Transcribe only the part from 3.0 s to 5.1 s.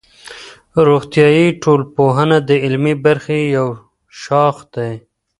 برخې یو شاخ دی.